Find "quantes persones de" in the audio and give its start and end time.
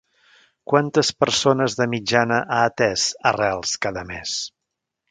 0.71-1.87